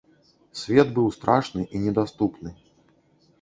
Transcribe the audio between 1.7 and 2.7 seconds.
і недаступны.